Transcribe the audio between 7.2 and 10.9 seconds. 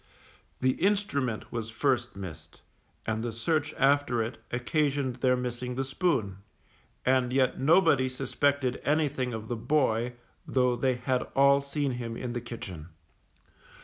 yet nobody suspected anything of the boy, though